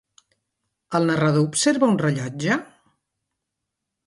[0.99, 2.59] El narrador observa un rellotge?